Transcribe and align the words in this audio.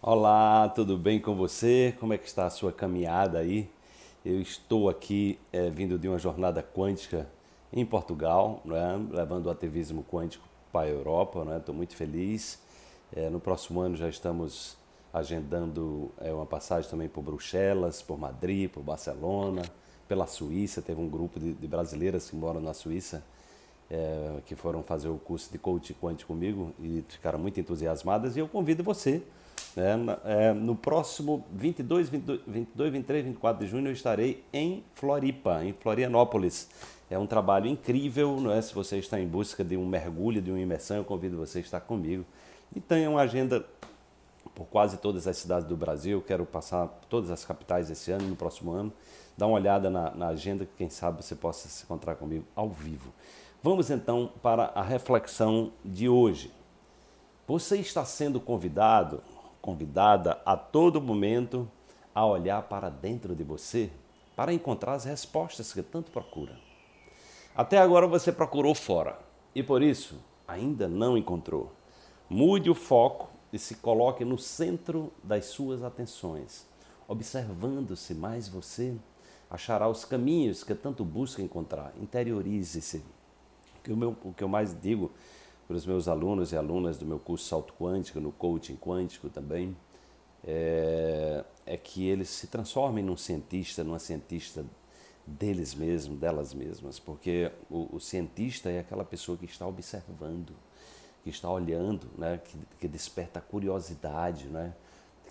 Olá, 0.00 0.68
tudo 0.68 0.96
bem 0.96 1.18
com 1.18 1.34
você? 1.34 1.92
Como 1.98 2.12
é 2.12 2.18
que 2.18 2.28
está 2.28 2.46
a 2.46 2.50
sua 2.50 2.70
caminhada 2.70 3.40
aí? 3.40 3.68
Eu 4.24 4.40
estou 4.40 4.88
aqui 4.88 5.40
é, 5.52 5.68
vindo 5.70 5.98
de 5.98 6.06
uma 6.06 6.20
jornada 6.20 6.62
quântica 6.62 7.28
em 7.72 7.84
Portugal, 7.84 8.62
né? 8.64 9.04
levando 9.10 9.46
o 9.46 9.50
ativismo 9.50 10.06
quântico 10.08 10.48
para 10.70 10.86
a 10.86 10.88
Europa. 10.88 11.44
Né? 11.44 11.56
Estou 11.56 11.74
muito 11.74 11.96
feliz. 11.96 12.60
É, 13.12 13.28
no 13.28 13.40
próximo 13.40 13.80
ano 13.80 13.96
já 13.96 14.08
estamos 14.08 14.76
agendando 15.12 16.12
é, 16.20 16.32
uma 16.32 16.46
passagem 16.46 16.88
também 16.88 17.08
por 17.08 17.22
Bruxelas, 17.22 18.00
por 18.00 18.16
Madrid, 18.16 18.70
por 18.70 18.84
Barcelona, 18.84 19.62
pela 20.06 20.28
Suíça. 20.28 20.80
Teve 20.80 21.00
um 21.00 21.08
grupo 21.08 21.40
de, 21.40 21.54
de 21.54 21.66
brasileiras 21.66 22.30
que 22.30 22.36
moram 22.36 22.60
na 22.60 22.72
Suíça 22.72 23.24
que 24.44 24.54
foram 24.54 24.82
fazer 24.82 25.08
o 25.08 25.16
curso 25.16 25.50
de 25.50 25.56
coaching 25.56 25.94
quântico 25.94 26.34
comigo 26.34 26.74
e 26.78 27.02
ficaram 27.08 27.38
muito 27.38 27.58
entusiasmadas. 27.58 28.36
E 28.36 28.38
eu 28.38 28.46
convido 28.46 28.84
você. 28.84 29.22
Né, 29.76 29.94
é, 30.24 30.52
no 30.52 30.74
próximo 30.74 31.44
22, 31.52 32.08
22, 32.08 32.40
22, 32.46 32.92
23, 32.92 33.24
24 33.26 33.64
de 33.64 33.70
junho 33.70 33.88
eu 33.88 33.92
estarei 33.92 34.44
em 34.52 34.84
Floripa, 34.94 35.64
em 35.64 35.72
Florianópolis. 35.72 36.68
É 37.10 37.18
um 37.18 37.26
trabalho 37.26 37.66
incrível, 37.66 38.38
não 38.40 38.52
é? 38.52 38.60
Se 38.60 38.74
você 38.74 38.98
está 38.98 39.18
em 39.18 39.26
busca 39.26 39.64
de 39.64 39.76
um 39.76 39.86
mergulho, 39.86 40.42
de 40.42 40.50
uma 40.50 40.60
imersão, 40.60 40.98
eu 40.98 41.04
convido 41.04 41.36
você 41.36 41.58
a 41.58 41.60
estar 41.60 41.80
comigo. 41.80 42.24
E 42.74 42.80
tenho 42.80 43.12
uma 43.12 43.22
agenda 43.22 43.64
por 44.54 44.66
quase 44.66 44.98
todas 44.98 45.26
as 45.26 45.36
cidades 45.36 45.66
do 45.66 45.76
Brasil. 45.76 46.22
Quero 46.26 46.44
passar 46.44 46.88
todas 47.08 47.30
as 47.30 47.44
capitais 47.44 47.90
esse 47.90 48.10
ano, 48.10 48.26
no 48.28 48.36
próximo 48.36 48.72
ano. 48.72 48.92
Dá 49.36 49.46
uma 49.46 49.56
olhada 49.56 49.88
na, 49.88 50.10
na 50.10 50.28
agenda, 50.28 50.66
que 50.66 50.72
quem 50.76 50.90
sabe 50.90 51.22
você 51.24 51.34
possa 51.34 51.68
se 51.68 51.84
encontrar 51.84 52.16
comigo 52.16 52.44
ao 52.54 52.68
vivo. 52.68 53.12
Vamos 53.62 53.90
então 53.90 54.30
para 54.42 54.64
a 54.74 54.82
reflexão 54.82 55.72
de 55.84 56.08
hoje. 56.08 56.52
Você 57.46 57.78
está 57.78 58.04
sendo 58.04 58.38
convidado, 58.38 59.22
convidada 59.68 60.40
a 60.46 60.56
todo 60.56 60.98
momento 60.98 61.70
a 62.14 62.24
olhar 62.24 62.62
para 62.62 62.88
dentro 62.88 63.36
de 63.36 63.44
você 63.44 63.90
para 64.34 64.50
encontrar 64.50 64.94
as 64.94 65.04
respostas 65.04 65.74
que 65.74 65.82
tanto 65.82 66.10
procura. 66.10 66.58
Até 67.54 67.76
agora 67.76 68.06
você 68.06 68.32
procurou 68.32 68.74
fora 68.74 69.18
e 69.54 69.62
por 69.62 69.82
isso 69.82 70.18
ainda 70.46 70.88
não 70.88 71.18
encontrou. 71.18 71.70
Mude 72.30 72.70
o 72.70 72.74
foco 72.74 73.28
e 73.52 73.58
se 73.58 73.74
coloque 73.74 74.24
no 74.24 74.38
centro 74.38 75.12
das 75.22 75.44
suas 75.44 75.82
atenções. 75.82 76.66
Observando-se 77.06 78.14
mais 78.14 78.48
você, 78.48 78.96
achará 79.50 79.86
os 79.86 80.02
caminhos 80.02 80.64
que 80.64 80.74
tanto 80.74 81.04
busca 81.04 81.42
encontrar. 81.42 81.92
Interiorize-se 82.00 83.04
o, 83.86 84.28
o 84.30 84.32
que 84.32 84.42
eu 84.42 84.48
mais 84.48 84.74
digo 84.80 85.10
para 85.68 85.76
os 85.76 85.84
meus 85.84 86.08
alunos 86.08 86.50
e 86.52 86.56
alunas 86.56 86.96
do 86.96 87.04
meu 87.04 87.18
curso 87.18 87.44
Salto 87.44 87.74
Quântico, 87.74 88.18
no 88.18 88.32
Coaching 88.32 88.76
Quântico 88.76 89.28
também, 89.28 89.76
é, 90.42 91.44
é 91.66 91.76
que 91.76 92.08
eles 92.08 92.30
se 92.30 92.46
transformem 92.46 93.04
num 93.04 93.18
cientista, 93.18 93.84
numa 93.84 93.98
cientista 93.98 94.64
deles 95.26 95.74
mesmos, 95.74 96.18
delas 96.18 96.54
mesmas, 96.54 96.98
porque 96.98 97.52
o, 97.68 97.96
o, 97.96 98.00
cientista 98.00 98.70
é 98.70 98.78
aquela 98.78 99.04
pessoa 99.04 99.36
que 99.36 99.44
está 99.44 99.66
observando, 99.66 100.54
que 101.22 101.28
está 101.28 101.50
olhando, 101.50 102.08
né, 102.16 102.40
que, 102.42 102.56
que 102.80 102.88
desperta 102.88 103.38
curiosidade, 103.38 104.46
né, 104.46 104.72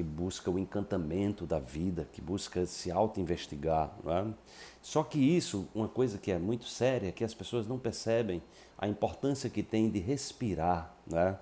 que 0.00 0.02
busca 0.02 0.50
o 0.50 0.58
encantamento 0.58 1.44
da 1.44 1.58
vida, 1.58 2.08
que 2.10 2.22
busca 2.22 2.64
se 2.64 2.90
auto-investigar. 2.90 3.94
É? 4.06 4.32
Só 4.80 5.02
que 5.02 5.18
isso, 5.18 5.68
uma 5.74 5.88
coisa 5.88 6.16
que 6.16 6.32
é 6.32 6.38
muito 6.38 6.64
séria, 6.64 7.08
é 7.08 7.12
que 7.12 7.22
as 7.22 7.34
pessoas 7.34 7.66
não 7.66 7.78
percebem 7.78 8.42
a 8.78 8.88
importância 8.88 9.50
que 9.50 9.62
tem 9.62 9.90
de 9.90 9.98
respirar, 9.98 10.96
é? 11.12 11.34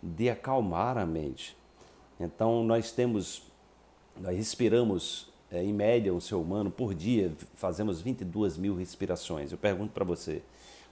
de 0.00 0.30
acalmar 0.30 0.96
a 0.96 1.04
mente. 1.04 1.56
Então, 2.20 2.62
nós 2.62 2.92
temos, 2.92 3.42
nós 4.16 4.36
respiramos, 4.36 5.28
é, 5.50 5.64
em 5.64 5.72
média, 5.72 6.14
um 6.14 6.20
ser 6.20 6.36
humano, 6.36 6.70
por 6.70 6.94
dia, 6.94 7.32
fazemos 7.54 8.00
22 8.00 8.56
mil 8.56 8.76
respirações. 8.76 9.50
Eu 9.50 9.58
pergunto 9.58 9.92
para 9.92 10.04
você, 10.04 10.40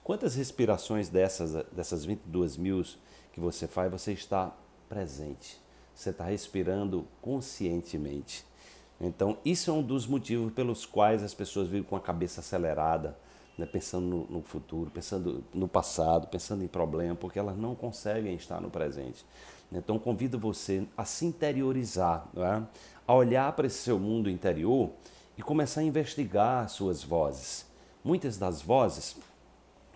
quantas 0.03 0.35
respirações 0.35 1.07
dessas, 1.07 1.53
dessas 1.71 2.03
22 2.03 2.57
mil 2.57 2.83
que 3.31 3.39
você 3.39 3.65
faz, 3.65 3.89
você 3.89 4.11
está 4.11 4.53
presente? 4.89 5.62
Você 5.93 6.09
está 6.09 6.25
respirando 6.25 7.07
conscientemente. 7.21 8.45
Então, 8.99 9.37
isso 9.43 9.69
é 9.69 9.73
um 9.73 9.81
dos 9.81 10.07
motivos 10.07 10.51
pelos 10.53 10.85
quais 10.85 11.23
as 11.23 11.33
pessoas 11.33 11.67
vivem 11.67 11.83
com 11.83 11.95
a 11.95 11.99
cabeça 11.99 12.41
acelerada, 12.41 13.17
né, 13.57 13.65
pensando 13.65 14.05
no, 14.05 14.25
no, 14.25 14.41
futuro, 14.41 14.89
pensando 14.89 15.43
no 15.53 15.67
passado, 15.67 16.27
pensando 16.27 16.63
em 16.63 16.67
problema, 16.67 17.15
porque 17.15 17.37
elas 17.37 17.57
não 17.57 17.75
conseguem 17.75 18.35
estar 18.35 18.59
no 18.61 18.69
presente. 18.69 19.25
Então, 19.71 19.99
convido 19.99 20.39
você 20.39 20.87
a 20.95 21.03
se 21.03 21.25
interiorizar, 21.25 22.27
é? 22.37 22.63
a 23.07 23.13
olhar 23.13 23.51
para 23.53 23.67
esse 23.67 23.79
seu 23.79 23.99
mundo 23.99 24.29
interior 24.29 24.91
e 25.37 25.41
começar 25.41 25.81
a 25.81 25.83
investigar 25.83 26.69
suas 26.69 27.03
vozes. 27.03 27.65
Muitas 28.03 28.37
das 28.37 28.61
vozes 28.61 29.17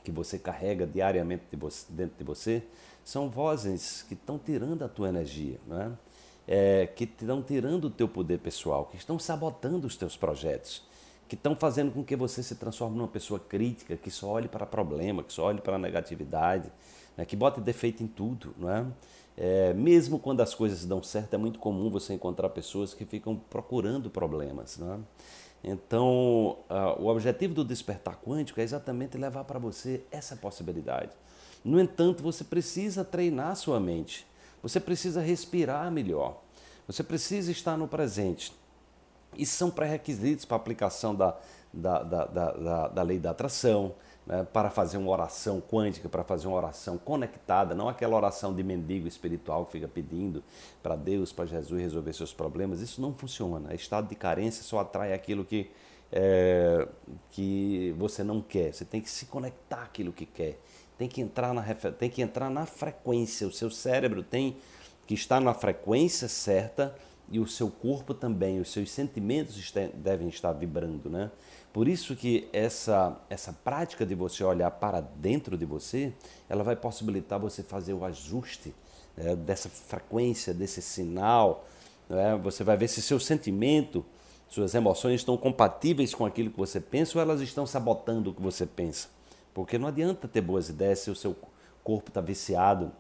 que 0.04 0.12
você 0.12 0.40
carrega 0.40 0.88
diariamente 0.88 1.44
dentro 1.90 2.18
de 2.18 2.24
você 2.24 2.64
são 3.08 3.30
vozes 3.30 4.04
que 4.06 4.16
estão 4.16 4.38
tirando 4.38 4.84
a 4.84 4.90
tua 4.90 5.08
energia, 5.08 5.58
né? 5.66 5.94
É, 6.46 6.88
que 6.88 7.06
estão 7.06 7.42
tirando 7.42 7.86
o 7.86 7.90
teu 7.90 8.06
poder 8.06 8.38
pessoal, 8.40 8.86
que 8.86 8.98
estão 8.98 9.18
sabotando 9.18 9.88
os 9.88 9.96
teus 9.96 10.18
projetos, 10.18 10.84
que 11.26 11.36
estão 11.36 11.56
fazendo 11.56 11.94
com 11.94 12.04
que 12.04 12.18
você 12.18 12.44
se 12.44 12.56
transforme 12.56 12.98
numa 12.98 13.08
pessoa 13.08 13.40
crítica, 13.40 13.96
que 13.96 14.12
só 14.12 14.28
olhe 14.32 14.50
para 14.50 14.66
problema, 14.66 15.24
que 15.24 15.32
só 15.32 15.46
olhe 15.46 15.62
para 15.62 15.78
negatividade, 15.78 16.70
né? 17.16 17.24
que 17.24 17.34
bote 17.38 17.62
defeito 17.62 18.04
em 18.04 18.08
tudo. 18.08 18.54
Não 18.58 18.70
é? 18.70 19.74
Mesmo 19.74 20.20
quando 20.20 20.42
as 20.42 20.54
coisas 20.54 20.84
dão 20.86 21.02
certo, 21.02 21.34
é 21.34 21.38
muito 21.38 21.60
comum 21.60 21.90
você 21.90 22.14
encontrar 22.14 22.50
pessoas 22.50 22.94
que 22.94 23.06
ficam 23.06 23.38
procurando 23.38 24.10
problemas. 24.10 24.78
Não 24.78 24.94
é? 24.96 24.98
Então, 25.64 26.58
uh, 26.70 27.02
o 27.02 27.08
objetivo 27.08 27.54
do 27.54 27.64
despertar 27.64 28.20
quântico 28.22 28.60
é 28.60 28.64
exatamente 28.64 29.18
levar 29.18 29.46
para 29.46 29.60
você 29.60 30.04
essa 30.12 30.36
possibilidade. 30.36 31.12
No 31.64 31.80
entanto, 31.80 32.24
você 32.24 32.44
precisa 32.44 33.04
treinar 33.04 33.56
sua 33.56 33.80
mente. 33.80 34.26
Você 34.62 34.80
precisa 34.80 35.22
respirar 35.22 35.92
melhor. 35.92 36.42
Você 36.88 37.04
precisa 37.04 37.52
estar 37.52 37.78
no 37.78 37.88
presente. 37.88 38.54
Isso 39.38 39.56
são 39.56 39.70
pré-requisitos 39.70 40.46
para 40.46 40.56
a 40.56 40.60
aplicação 40.60 41.14
da, 41.14 41.38
da, 41.74 42.04
da, 42.04 42.26
da, 42.26 42.88
da 42.88 43.02
lei 43.04 43.20
da 43.20 43.32
atração, 43.32 43.94
né? 44.26 44.46
para 44.52 44.70
fazer 44.70 44.98
uma 44.98 45.12
oração 45.12 45.62
quântica, 45.62 46.10
para 46.10 46.24
fazer 46.24 46.48
uma 46.48 46.58
oração 46.58 46.98
conectada, 46.98 47.76
não 47.76 47.88
aquela 47.88 48.16
oração 48.16 48.54
de 48.54 48.64
mendigo 48.64 49.08
espiritual 49.08 49.66
que 49.66 49.74
fica 49.74 49.88
pedindo 49.88 50.44
para 50.82 50.96
Deus, 50.96 51.32
para 51.32 51.46
Jesus 51.46 51.82
resolver 51.82 52.14
seus 52.14 52.34
problemas. 52.34 52.82
Isso 52.82 53.02
não 53.02 53.14
funciona. 53.14 53.74
Estado 53.74 54.08
de 54.08 54.16
carência 54.16 54.64
só 54.64 54.80
atrai 54.80 55.14
aquilo 55.14 55.46
que, 55.46 55.70
é, 56.12 56.88
que 57.32 57.94
você 57.98 58.24
não 58.24 58.42
quer. 58.42 58.74
Você 58.74 58.86
tem 58.86 59.02
que 59.02 59.10
se 59.10 59.26
conectar 59.26 59.84
àquilo 59.84 60.12
que 60.12 60.26
quer 60.26 60.60
tem 60.98 61.08
que 61.08 61.22
entrar 61.22 61.54
na, 61.54 61.64
tem 61.98 62.10
que 62.10 62.22
entrar 62.22 62.50
na 62.50 62.66
frequência. 62.66 63.48
O 63.48 63.52
seu 63.52 63.70
cérebro 63.70 64.24
tem 64.24 64.58
que 65.06 65.14
estar 65.14 65.40
na 65.40 65.54
frequência 65.54 66.28
certa 66.28 66.96
e 67.30 67.40
o 67.40 67.48
seu 67.48 67.70
corpo 67.70 68.14
também, 68.14 68.60
os 68.60 68.72
seus 68.72 68.90
sentimentos 68.90 69.72
devem 69.96 70.30
estar 70.30 70.54
vibrando, 70.54 71.10
né? 71.10 71.30
Por 71.74 71.88
isso 71.88 72.16
que 72.16 72.48
essa, 72.54 73.20
essa 73.30 73.54
prática 73.54 74.06
de 74.06 74.16
você 74.16 74.44
olhar 74.44 74.72
para 74.72 75.02
dentro 75.02 75.58
de 75.58 75.66
você, 75.66 76.14
ela 76.50 76.64
vai 76.64 76.76
possibilitar 76.76 77.38
você 77.38 77.62
fazer 77.62 77.94
o 77.94 78.04
ajuste 78.04 78.74
né, 79.16 79.36
dessa 79.36 79.70
frequência, 79.70 80.54
desse 80.54 80.82
sinal. 80.82 81.68
Né? 82.10 82.40
Você 82.42 82.64
vai 82.64 82.78
ver 82.78 82.88
se 82.88 83.02
seu 83.02 83.20
sentimento, 83.20 84.04
suas 84.48 84.74
emoções 84.74 85.16
estão 85.16 85.36
compatíveis 85.38 86.16
com 86.16 86.26
aquilo 86.26 86.50
que 86.50 86.58
você 86.58 86.80
pensa 86.80 87.18
ou 87.18 87.22
elas 87.22 87.42
estão 87.42 87.66
sabotando 87.66 88.30
o 88.30 88.34
que 88.34 88.42
você 88.42 88.66
pensa. 88.66 89.10
Porque 89.54 89.78
não 89.78 89.88
adianta 89.88 90.28
ter 90.28 90.42
boas 90.42 90.70
ideias 90.70 91.00
se 91.00 91.12
o 91.12 91.16
seu 91.16 91.36
corpo 91.84 92.10
está 92.10 92.22
viciado 92.22 92.92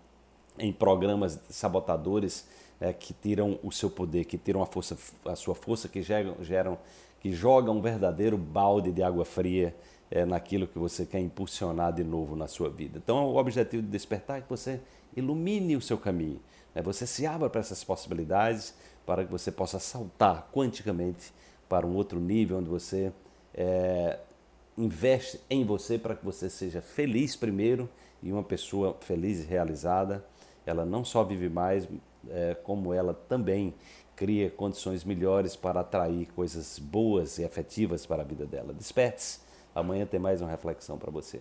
em 0.59 0.73
programas 0.73 1.39
sabotadores 1.49 2.47
é, 2.79 2.91
que 2.93 3.13
tiram 3.13 3.59
o 3.63 3.71
seu 3.71 3.89
poder, 3.89 4.25
que 4.25 4.37
tiram 4.37 4.61
a, 4.61 4.65
força, 4.65 4.97
a 5.25 5.35
sua 5.35 5.55
força, 5.55 5.87
que 5.87 6.01
geram, 6.01 6.35
geram, 6.41 6.77
que 7.19 7.31
jogam 7.31 7.77
um 7.77 7.81
verdadeiro 7.81 8.37
balde 8.37 8.91
de 8.91 9.03
água 9.03 9.25
fria 9.25 9.75
é, 10.09 10.25
naquilo 10.25 10.67
que 10.67 10.77
você 10.77 11.05
quer 11.05 11.19
impulsionar 11.19 11.93
de 11.93 12.03
novo 12.03 12.35
na 12.35 12.47
sua 12.47 12.69
vida. 12.69 12.97
Então, 12.97 13.25
o 13.25 13.37
objetivo 13.37 13.83
de 13.83 13.89
despertar 13.89 14.39
é 14.39 14.41
que 14.41 14.49
você 14.49 14.79
ilumine 15.15 15.75
o 15.75 15.81
seu 15.81 15.97
caminho, 15.97 16.39
né? 16.73 16.81
você 16.81 17.07
se 17.07 17.25
abra 17.25 17.49
para 17.49 17.61
essas 17.61 17.83
possibilidades, 17.83 18.73
para 19.07 19.23
que 19.23 19.31
você 19.31 19.49
possa 19.49 19.79
saltar 19.79 20.49
quanticamente 20.51 21.33
para 21.69 21.87
um 21.87 21.95
outro 21.95 22.19
nível 22.19 22.57
onde 22.57 22.69
você 22.69 23.13
é, 23.53 24.19
investe 24.77 25.39
em 25.49 25.65
você 25.65 25.97
para 25.97 26.13
que 26.13 26.23
você 26.23 26.49
seja 26.49 26.81
feliz 26.81 27.33
primeiro 27.33 27.89
e 28.21 28.33
uma 28.33 28.43
pessoa 28.43 28.97
feliz 28.99 29.39
e 29.39 29.47
realizada. 29.47 30.25
Ela 30.65 30.85
não 30.85 31.05
só 31.05 31.23
vive 31.23 31.47
mais, 31.47 31.87
é, 32.29 32.53
como 32.63 32.93
ela 32.93 33.13
também 33.13 33.73
cria 34.13 34.49
condições 34.49 35.05
melhores 35.05 35.55
para 35.55 35.79
atrair 35.79 36.27
coisas 36.35 36.77
boas 36.77 37.39
e 37.39 37.45
afetivas 37.45 38.05
para 38.05 38.23
a 38.23 38.25
vida 38.25 38.45
dela. 38.45 38.73
Desperte-se. 38.73 39.39
Amanhã 39.73 40.05
tem 40.05 40.19
mais 40.19 40.41
uma 40.41 40.49
reflexão 40.49 40.97
para 40.97 41.11
você. 41.11 41.39